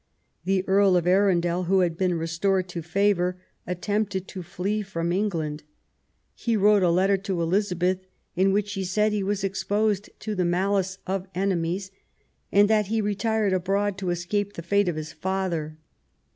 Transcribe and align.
The 0.45 0.67
Earl 0.67 0.97
of 0.97 1.05
Arundel, 1.05 1.65
who 1.65 1.81
had 1.81 1.95
been 1.95 2.15
restored 2.17 2.67
to 2.69 2.81
favour, 2.81 3.37
attempted 3.67 4.27
to 4.29 4.41
flee 4.41 4.81
from 4.81 5.11
England. 5.11 5.61
He 6.33 6.57
wrote 6.57 6.81
a 6.81 6.89
letter 6.89 7.17
to 7.17 7.39
Elizabeth, 7.39 7.99
in 8.35 8.51
which 8.51 8.73
he 8.73 8.83
said 8.83 9.11
he 9.11 9.21
was 9.21 9.43
exposed 9.43 10.09
to 10.21 10.33
the 10.33 10.43
malice 10.43 10.97
of 11.05 11.27
enemies, 11.35 11.91
and 12.51 12.67
that 12.67 12.87
he 12.87 12.99
retired 12.99 13.53
abroad 13.53 13.95
to 13.99 14.09
escape 14.09 14.53
the 14.53 14.63
fate 14.63 14.89
of 14.89 14.95
his 14.95 15.13
father. 15.13 15.77